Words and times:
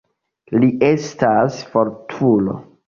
Li 0.63 0.69
estas 0.89 1.61
fortulo. 1.77 2.63